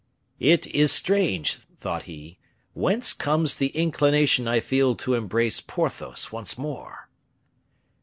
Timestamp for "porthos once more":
5.61-7.07